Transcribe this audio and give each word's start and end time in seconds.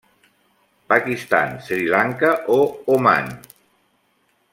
Pakistan, 0.93 1.61
Sri 1.61 1.85
Lanka 1.85 2.31
o 2.47 2.57
Oman. 2.97 3.29